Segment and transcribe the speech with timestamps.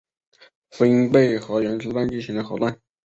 [0.71, 2.75] 分倍河原之战进行的合战。